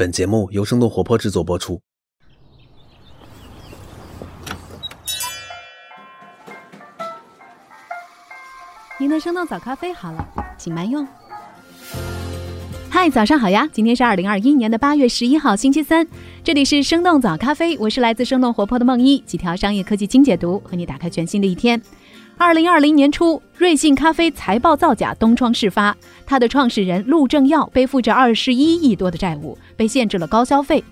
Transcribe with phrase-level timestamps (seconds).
[0.00, 1.78] 本节目由生动活泼制作播出。
[8.98, 10.26] 您的生动早咖啡好了，
[10.56, 11.06] 请慢用。
[12.88, 13.68] 嗨，早上好呀！
[13.70, 16.08] 今天是二零二一年的八月十一号，星期三。
[16.42, 21.78] 这里是生动早咖啡，我是来自生动活泼的梦一，几条商业科技精解读，和你打开全新的一天。
[22.42, 25.94] 二零二零年初，瑞幸咖啡财报造假东窗事发，
[26.24, 30.82] 它的创始人陆正耀背负着二十一亿多的债务，被限制了高消费。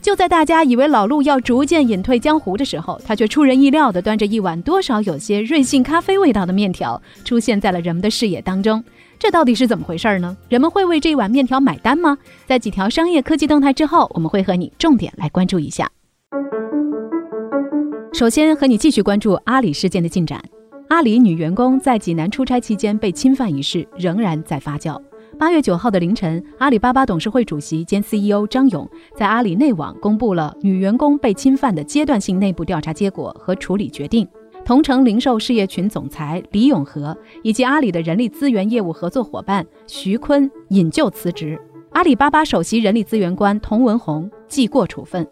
[0.00, 8.82] 就在大家以为老陆要逐渐隐退江湖的时候，他却出人意料地端着一碗多少有些瑞幸咖啡味道的面条，出现在了人们的视野当中。
[9.18, 10.36] 这到底是怎么回事呢？
[10.48, 12.16] 人们会为这碗面条买单吗？
[12.46, 15.90] 在几条商业科技动态之后，我们会和你重点来关注一下。
[18.12, 20.40] 首先和你继续关注阿里事件的进展。
[20.92, 25.00] 阿里女员工在济南出差期间被侵犯一事仍然在发酵。
[25.38, 34.28] 八月九号的凌晨，阿里巴巴董事会主席兼 CEO 张勇在阿里内网公布了女员工被侵犯的阶段性内部调查结果和处理决定。
[34.66, 41.58] 同城零售事业群总裁李永和以及阿里的人力资源业务合作伙伴徐坤引咎辞职。
[41.92, 45.26] 阿里巴巴首席人力资源官童文红记过处分。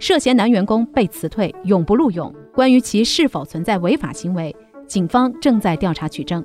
[0.00, 2.34] 涉嫌男员工被辞退，永不录用。
[2.52, 4.54] 关于其是否存在违法行为，
[4.86, 6.44] 警方正在调查取证。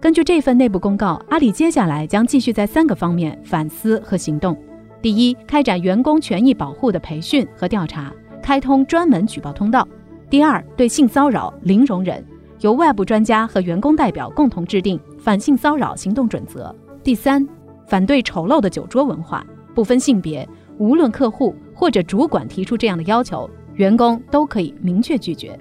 [0.00, 4.56] 根据这份内部公告，阿里接下来将继续在三个方面反思和行动：
[5.02, 8.12] 第一，开展员工权益保护的培训和调查，
[8.42, 9.82] 开通专门举报通道；
[10.30, 12.24] 第二，对性骚扰零容忍，
[12.60, 17.46] 由外部专家和员工代表共同制定反性骚扰行动准则；第三，
[17.86, 20.48] 反对丑陋的酒桌文化，不分性别，
[20.78, 25.58] 无论客户或者主管提出这样的要求，员工都可以明确拒绝。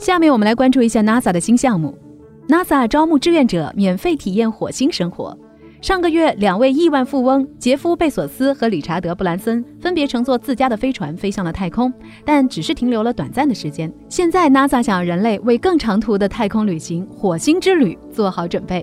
[0.00, 1.94] 下面我们来关注一下 NASA 的新项目。
[2.48, 5.36] NASA 招募志愿者，免费体验火星生活。
[5.82, 11.92] 上个月，两位亿万富翁杰夫·贝索斯和理查德·布兰森分别乘坐自家的飞船飞向了太空，
[12.24, 13.92] 但只是停留了短暂的时间。
[14.08, 18.82] 现在，NASA 想让人类为更长途的太空旅行——火星之旅做好准备。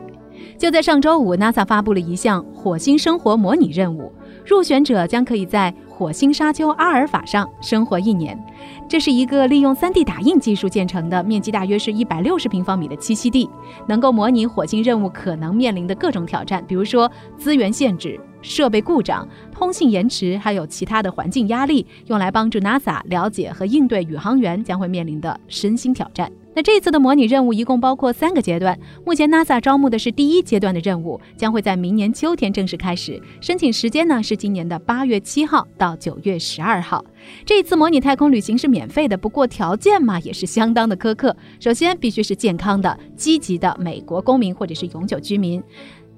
[0.55, 4.13] 就在上周五，NASA 发布了一项火星生活模拟任务，
[4.47, 8.41] 入选者将可以在火星沙丘阿尔法上生活一年。
[8.87, 13.49] 这是一个利用 3D 打印技术建成的，面积大约是一百六十平方米的栖息地，
[13.89, 26.31] 能够模拟火星任务可能面临的各种挑战，比如说资源限制、设备故障、通信延迟，还有其他的环境压力，用来帮助 NASA 了解和应对宇航员将会面临的身心挑战。
[26.57, 37.05] 那这次的模拟任务一共包括三个阶段，目前 NASA 招募的是第一阶段的任务，将会在明年秋天正式开始，申请时间呢是今年的八月七号到九月十二号。
[37.45, 45.61] 这次模拟太空旅行是免费的，不过条件嘛也是相当的苛刻，首先必须是健康的、积极的美国公民或者是永久居民。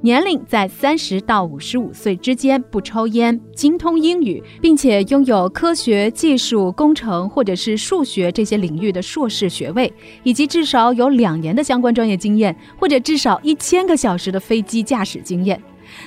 [0.01, 9.91] 年龄在三十到五十五岁之间，不抽烟，精通英语，并且拥有科学技术、工程或者是数学这些领域的硕士学位，
[10.23, 15.61] 以及至少有两年的相关专业经验，或者至少一千个小时的飞机驾驶经验。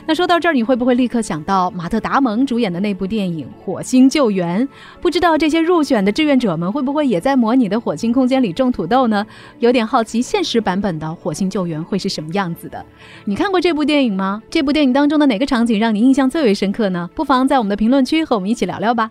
[0.06, 4.66] 那说到这儿，你会不会立刻想到马特·达蒙主演的那部电影《火星救援》？
[5.00, 9.26] 不知道这些入选的志愿者们会不会也在模拟的火星空间里种土豆呢？
[9.59, 12.84] 有点好奇，现实版本的《火星救援》会是什么样子的？
[13.25, 14.43] 你看过这部电影吗？
[14.50, 17.09] 这部电影当中的哪个场景让你印象最为深刻呢？
[17.14, 19.10] 不妨在我们的评论区和我们一起聊聊吧。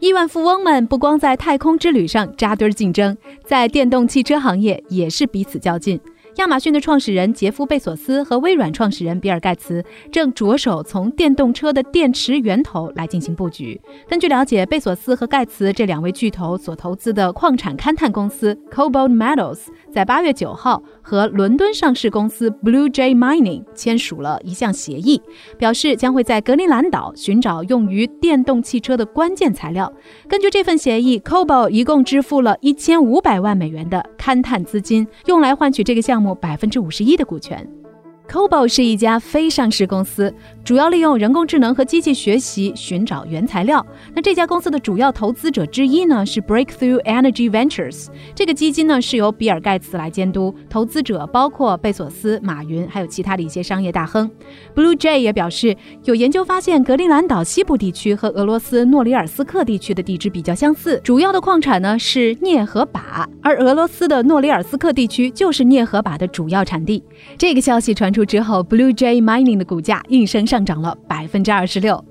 [0.00, 6.00] 亿万富翁们不光在太空之旅上扎堆竞争，在电动汽车行业也是彼此较劲。
[6.36, 13.78] 亚马逊的创始人杰夫·贝索斯和微软创始人比尔·盖茨正着手从电动车的电池源头来进行布局。
[14.08, 25.20] 根据了解，贝索斯和盖茨这两位巨头所投资的矿产勘探公司 Cobalt Metals 在八月九号和伦敦上市公司 Blue Jay Mining 签署了一项协议，
[25.58, 29.92] 表示将会在格陵兰岛寻找用于电动汽车的关键材料。
[30.26, 36.21] 根据这份协议，Cobalt 一共支付了一千五百万美元的勘探资金，用来换取这个项目。
[36.34, 37.81] 百分之五十一的股权。
[38.28, 40.32] Cobo 是一家非上市公司，
[40.64, 43.84] 主要利用人工智能和机器学习寻找原材料。
[44.14, 54.30] 那这家公司的主要投资者之一呢是 Breakthrough Energy Ventures，这个基金呢是由比尔盖茨来监督，投资者包括贝索斯、马云，还有其他的一些商业大亨。
[54.74, 67.02] Blue Jay 也表示，有研究发现格陵兰岛西部地区和俄罗斯诺里尔斯克地区的地质比较相似，主要的矿产呢是镍和钯，而俄罗斯的诺里尔斯克地区就是镍和钯的主要产地。
[67.36, 68.24] 这个消息传出。
[68.24, 72.04] 之后，Blue Jay Mining 的股价应声上涨了百分之二十六。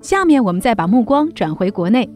[0.00, 2.08] 下面我们再把目光转回国内。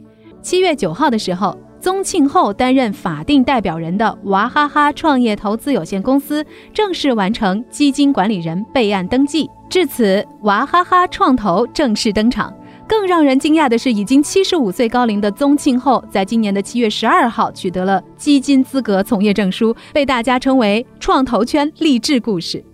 [0.43, 12.55] 七月九号的时候，宗庆后担任法定代表人的娃哈哈创业投资有限公司正式完成基金管理人备案登记，至此，娃哈哈创投正式登场。
[12.87, 22.65] 更让人惊讶的是，已经七十五岁高龄的宗庆后，在今年的七月十二号取得了基金资格从业证书，被大家称为创投圈励志故事。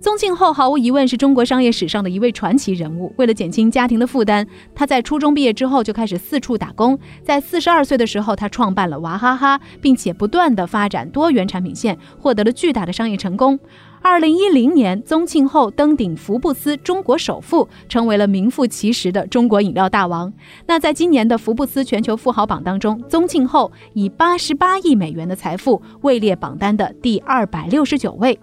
[0.00, 3.12] 宗庆后毫无疑问是中国商业史上的一位传奇人物。
[3.16, 6.98] 为了减轻家庭的负担，他在初中毕业之后就开始四处打工。
[7.22, 13.58] 在四十二岁的时候，他创办了娃哈哈，并且不断的发展多元产品线，获得了巨大的商业成功。
[14.02, 20.32] 二零一零年，宗庆后登顶福布斯中国首富，成为了名副其实的中国饮料大王。
[20.66, 28.38] 那在今年的福布斯全球富豪榜当中，宗庆后以八十八亿美元的财富位列榜单的第二百六十九位。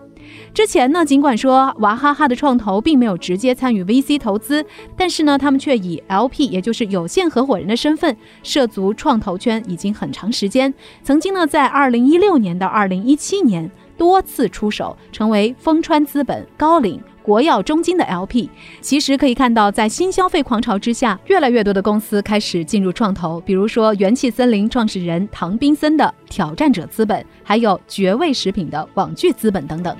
[0.54, 4.66] 之前呢，尽管说娃哈哈的创投并没有直接参与 VC 投资，
[4.96, 10.74] 但是呢，他们却以 LP，也就是有限合伙人的身份涉足创投圈已经很长时间。
[11.02, 18.50] 曾经呢，在二零一六年到二零一七年多次出手，成为丰川资本、高瓴、国药、中金的 LP。
[18.82, 29.96] 其实可以看到，在新消费狂潮之下，越来越多的公司开始进入创投，比如说元气森林创始人唐宾森的挑战者资本，还有绝味食品的网聚资本等等。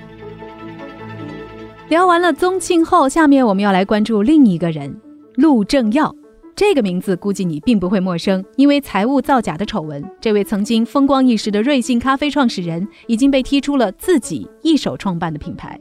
[1.94, 5.00] 聊完了宗庆后，下面我们要来关注另一个人
[5.36, 6.12] 陆正耀。
[6.56, 15.80] 这个名字估计你并不会陌生，因为财务造假的丑闻，这位曾经风光一时的瑞幸咖啡创始人已经被踢出了自己一手创办的品牌。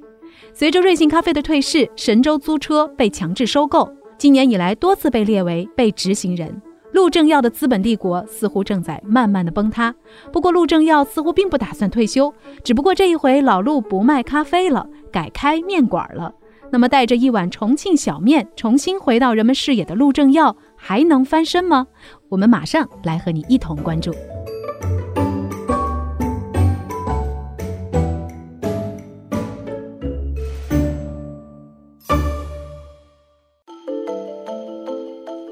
[0.53, 6.61] 随着瑞幸咖啡的退市，神州租车被强制收购，今年以来多次被列为被执行人。
[6.91, 9.95] 陆正耀的资本帝国似乎正在慢慢的崩塌。
[10.31, 12.31] 不过陆正耀似乎并不打算退休，
[12.63, 14.87] 只不过这一回老陆不卖咖啡了。
[15.13, 16.33] 改开面馆了，
[16.71, 21.85] 那么带着一碗重庆小面重新回到人们视野的陆正耀还能翻身吗？
[22.29, 24.11] 我们马上来和你一同关注。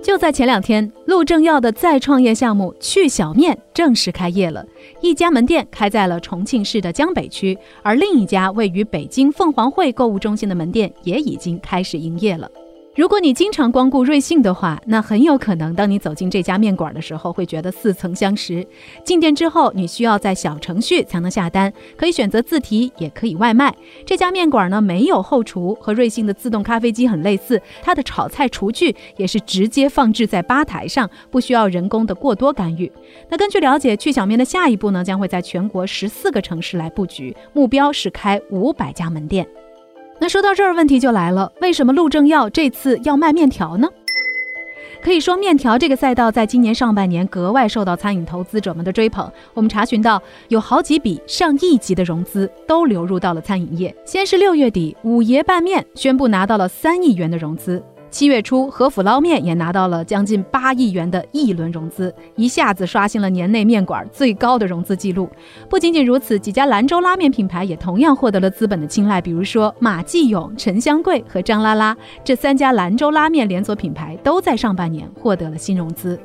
[0.02, 4.66] 就在前两天，陆正耀的再创业项目去小面正式开业了。
[5.02, 12.50] 一家门店开在了重庆市的江北区，而另一家位于北京凤凰汇购物中心的门店也已经开始营业了。
[12.94, 18.68] 如果你经常光顾瑞幸的话，那很有可能当你走进这家面馆的时候，会觉得似曾相识。
[19.06, 23.74] 进店之后，你需要在小程序才能下单，可以选择自提，也可以外卖。
[24.06, 32.92] 这家面馆呢没有后厨，和瑞幸的自动咖啡机很类似，它的炒菜厨具也是直接放置在吧台上，不需要人工的过多干预。
[33.30, 39.48] 那根据了解，去小面的下一步呢，将会在全国十四个城市来布局，目标是开五百家门店。
[40.22, 43.90] 那说到这儿，问题就来了，为什么陆正耀这次要卖面条呢？
[45.02, 49.28] 可以说，面条这个赛道在今年上半年格外受到餐饮投资者们的追捧。
[49.56, 53.96] 我们查询到，有好几笔上亿级的融资都流入到了餐饮业。
[54.06, 57.84] 先是六月底，五爷拌面宣布拿到了三亿元的融资。
[58.12, 65.30] 七月初，和府捞面也拿到了将近八亿元的一轮融资，一下子刷新了年内面馆最高的融资记录。
[65.70, 76.20] 不仅仅如此，几家兰州拉面品牌也同样获得了资本的青睐，比如说马继勇、陈香贵和张拉拉这三家兰州拉面连锁品牌都在上半年获得了新融资。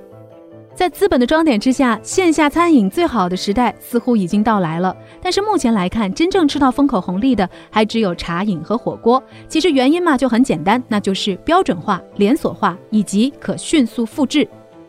[0.76, 4.94] 在资本的装点之下，线下餐饮最好的时代似乎已经到来了。
[5.23, 9.20] 但是目前来看，真正吃到风口红利的还只有茶饮和火锅。
[9.49, 14.46] 其实原因嘛就很简单，那就是标准化、连锁化以及可迅速复制。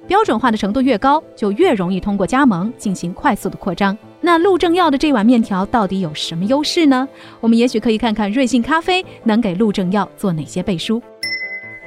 [0.10, 3.98] 标准化的程度越高，就越容易通过加盟进行快速的扩张。
[4.20, 7.08] 那陆正耀的这碗面条到底有什么优势呢？
[7.40, 11.02] 我们也许可以看看瑞幸咖啡能给陆正耀做哪些背书。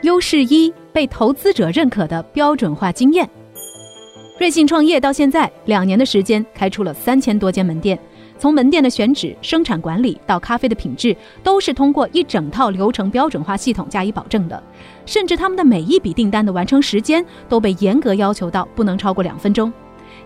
[0.01, 3.29] 优势一：被投资者认可的标准化经验。
[4.41, 7.99] 瑞幸创业到现在两年的时间，开出了三千多间门店。
[8.39, 14.63] 从门店的选址、生产管理到咖啡的品质，都是通过一整套流程标准化系统加以保证的。
[15.05, 19.71] 甚至他们的每一笔订单的完成时间都被严格要求到不能超过两分钟。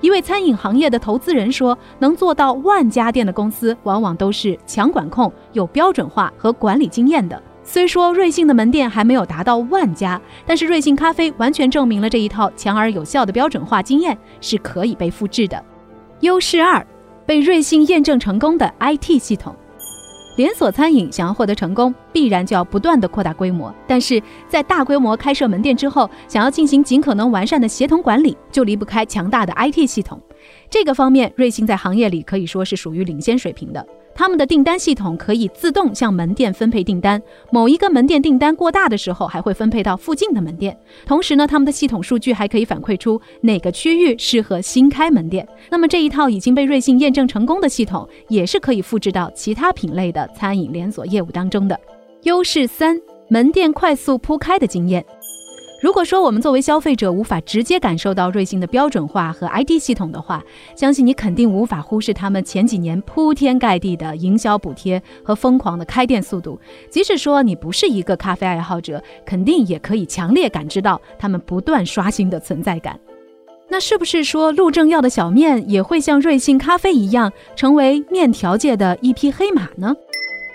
[0.01, 15.65] 一位餐饮行业的投资人说：“能做到万家店的公司，往往都是强管控、有标准化和管理经验的。”虽说瑞幸的门店还没有达到万家，但是瑞幸咖啡完全证明了这一套强而有效的标准化经验是可以被复制的。
[16.21, 16.87] 优势二，
[17.25, 19.57] 被瑞幸验证成功的 IT 系统。
[20.37, 30.21] 连锁餐饮想要获得成功，必然就要不断的扩大规模，但是在大规模开设门店之后，想要进行尽可能完善的协同管理，就离不开强大的 IT 系统。
[30.69, 33.87] 这个方面，瑞幸在行业里可以说是属于领先水平的。
[34.15, 40.77] 他们的订单系统可以自动向门店分配订单，某一个门店订单过大的时候，还会分配到附近的门店。
[41.05, 45.47] 同时呢，他们的系统数据还可以反馈出哪个区域适合新开门店。
[45.69, 51.79] 那么这一套已经被瑞幸验证成功的系统，也是可以复制到其他品类的餐饮连锁业务当中的。
[52.23, 55.05] 优势三：门店快速铺开的经验。
[55.85, 60.43] 如果说我们作为消费者无法直接感受到瑞幸的标准化和 ID 系统的话，
[60.75, 66.59] 相信你肯定无法忽视他们前几年铺天盖地的营销补贴和疯狂的开店速度。
[66.89, 72.99] 即使说你不是一个咖啡爱好者，肯定也可以强烈感知到他们不断刷新的存在感。
[73.69, 79.95] 那是不是说陆正耀的小面也会像瑞幸咖啡一样，成为面条界的一匹黑马呢？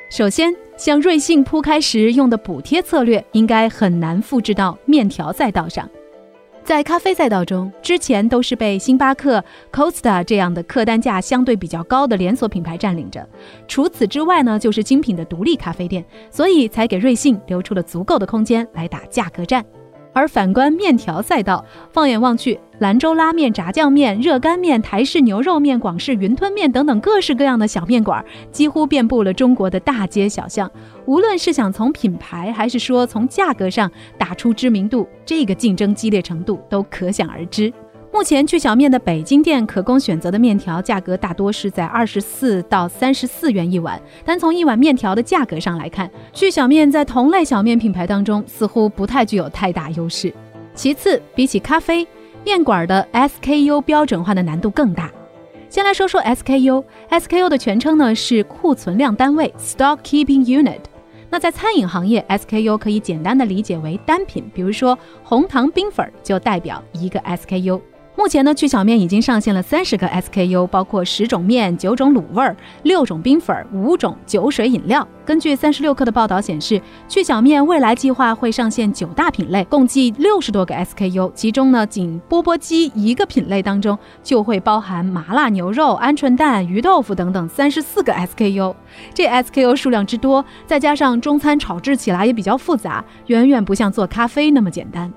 [0.10, 5.88] 首先，像瑞幸铺开时用的补贴策略，应该很难复制到面条赛道上。
[6.64, 9.44] 在咖啡赛道中，之前都是被星巴克、
[9.74, 13.28] Costa 这样的客单价相对比较高的连锁品牌占领着。
[13.68, 19.66] 除此之外呢，就是精品的独立咖啡店，所以才给瑞幸留出了足够的空间来打价格战。
[20.14, 30.70] 而反观面条赛道，放眼望去，兰州拉面、炸酱面、热干面、台式牛肉面、广式云吞面等等各式各样的小面馆，几乎遍布了中国的大街小巷。
[31.06, 37.72] 无论是想从品牌，还是说从价格上打出知名度，这个竞争激烈程度都可想而知。
[38.20, 43.98] 目前趣小面的北京店可供选择的面条价格大多是在二十四到三十四元一碗。
[44.26, 50.34] 单从一碗面条的价格上来看，趣小面在同类小面品牌当中似乎不太具有太大优势。
[50.74, 52.06] 其次，比起咖啡
[52.44, 55.10] 面馆的 SKU 标准化的难度更大。
[55.70, 60.82] 先来说说 SKU，SKU 的全称呢是库存量单位 （Stock Keeping Unit）。
[61.30, 67.80] 那在餐饮行业，SKU 可以简单的理解为单品，比如说红糖冰粉就代表一个 SKU。
[68.20, 75.08] 目前呢，趣小面已经上线了三十个 SKU，包括十种面、九种卤味儿、六种冰粉、五种酒水饮料。
[75.26, 81.32] 根据三十六氪的报道显示，趣小面未来计划会上线九大品类，共计六十多个 SKU。
[81.34, 88.76] 其中呢，仅钵钵鸡一个品类当中就会包含麻辣牛肉、鹌鹑蛋、鱼豆腐等等三十四个 SKU。
[89.14, 95.10] 这 SKU 数量之多，再加上中餐炒制起来也比较复杂，远远不像做咖啡那么简单。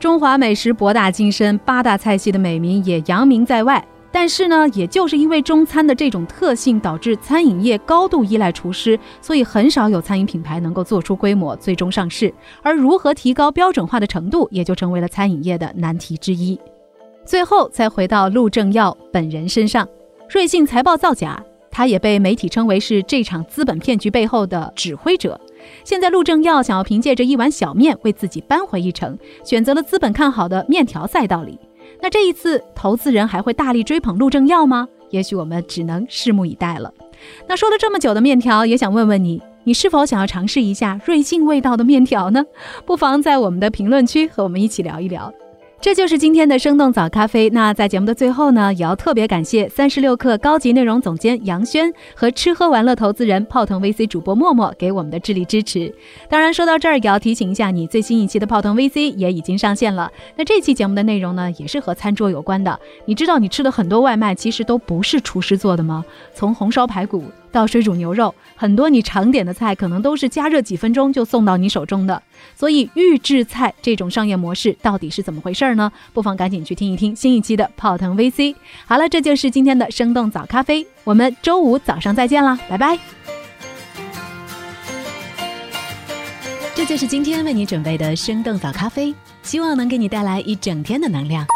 [0.00, 3.86] 中华美食博大精深，八大菜系的美名也扬名在外。
[4.10, 12.32] 但是呢，也就是因为中餐的这种特性，导致餐饮业高度依赖厨师，所以很少有餐饮品牌能够做出规模，最终上市。
[12.62, 16.58] 而如何提高标准化的程度，也就成为了餐饮业的难题之一。
[17.26, 19.86] 最后再回到陆正耀本人身上，
[20.30, 21.40] 瑞幸财报造假，
[21.70, 25.38] 他也被媒体称为是这场资本骗局背后的指挥者。
[25.84, 31.58] 现在陆正耀想要凭借着一碗小面为自己扳回一城，选择了资本看好的面条赛道里。
[32.02, 34.88] 那这一次，投资人还会大力追捧陆正耀吗？
[35.10, 36.92] 也许我们只能拭目以待了。
[37.48, 42.44] 那说了这么久的面条，也想问问你，你是否想要尝试一下瑞幸味道的面条呢？
[42.86, 45.32] 不妨在我们的评论区和我们一起聊一聊。
[45.82, 47.48] 这就是今天的生动早咖啡。
[47.48, 55.90] 那在节目的最后呢，也要特别感谢三十六氪高级内容总监杨轩和吃喝玩乐投资人泡腾 VC 主播默默给我们的智力支持。
[56.28, 60.12] 当然，说到这儿也要提醒一下你，最新一期的泡腾 VC 也已经上线了。
[60.36, 62.78] 那这期节目的内容呢，也是和餐桌有关的。
[63.06, 66.04] 你知道你吃的很多外卖其实都不是厨师做的吗？
[66.34, 67.24] 从红烧排骨。
[67.52, 72.22] 到水煮牛肉，很多你常点的菜可能都是加热几分钟就送到你手中的。
[72.56, 75.90] 所以预制菜这种商业模式到底是怎么回事呢？
[76.12, 78.54] 不妨赶紧去听一听新一期的泡腾 VC。
[78.86, 82.98] 好了，这就是今天的生动早咖啡，我们周五早上再见啦，拜拜。
[86.74, 91.46] 这就是今天为你准备的生动早咖啡，希望能给你带来一整天的能量。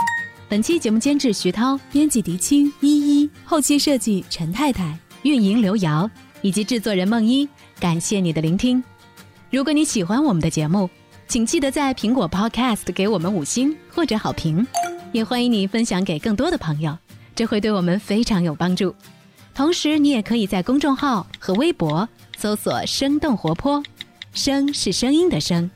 [0.49, 4.99] 本期节目监制徐涛，编辑狄青依依，后期设计陈太太。
[5.25, 6.09] 运营刘瑶
[6.43, 7.49] 以及制作人梦一，
[7.81, 8.83] 感谢你的聆听。
[9.51, 10.89] 如果你喜欢我们的节目，
[11.27, 14.67] 请记得在苹果 Podcast 给我们五星或者好评，
[15.13, 16.97] 也欢迎你分享给更多的朋友，
[17.35, 18.95] 这会对我们非常有帮助。
[19.55, 23.83] 同时，你也可以在公众号和微博搜索“生动活泼”，
[24.35, 25.71] 声是声音的声，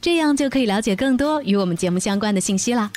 [0.00, 2.90] 这样就可以了解更多与我们节目相关的信息啦。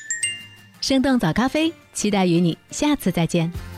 [0.80, 3.71] 生动早咖啡，期待与你下次再见。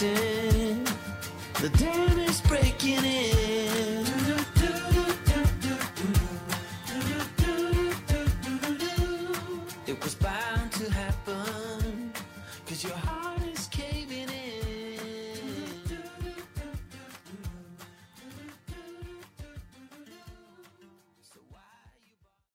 [0.00, 2.05] the day.